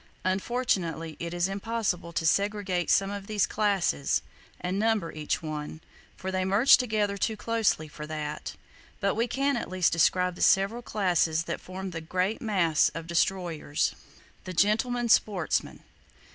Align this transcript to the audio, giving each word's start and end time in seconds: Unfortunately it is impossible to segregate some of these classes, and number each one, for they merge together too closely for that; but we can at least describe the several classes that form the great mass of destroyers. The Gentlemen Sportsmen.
Unfortunately 0.23 1.15
it 1.19 1.31
is 1.31 1.47
impossible 1.47 2.11
to 2.11 2.25
segregate 2.25 2.89
some 2.89 3.11
of 3.11 3.27
these 3.27 3.45
classes, 3.45 4.23
and 4.59 4.79
number 4.79 5.11
each 5.11 5.43
one, 5.43 5.79
for 6.17 6.31
they 6.31 6.43
merge 6.43 6.75
together 6.77 7.17
too 7.17 7.37
closely 7.37 7.87
for 7.87 8.07
that; 8.07 8.55
but 8.99 9.13
we 9.13 9.27
can 9.27 9.55
at 9.55 9.69
least 9.69 9.93
describe 9.93 10.33
the 10.33 10.41
several 10.41 10.81
classes 10.81 11.43
that 11.43 11.61
form 11.61 11.91
the 11.91 12.01
great 12.01 12.41
mass 12.41 12.89
of 12.95 13.05
destroyers. 13.05 13.93
The 14.45 14.53
Gentlemen 14.53 15.07
Sportsmen. 15.07 15.81